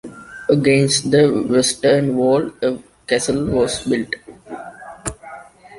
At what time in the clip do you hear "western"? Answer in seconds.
1.47-2.15